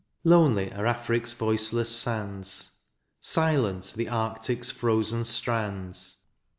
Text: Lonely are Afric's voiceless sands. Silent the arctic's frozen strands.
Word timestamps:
Lonely 0.23 0.71
are 0.73 0.87
Afric's 0.87 1.33
voiceless 1.33 1.95
sands. 1.95 2.71
Silent 3.19 3.93
the 3.95 4.09
arctic's 4.09 4.71
frozen 4.71 5.25
strands. 5.25 6.17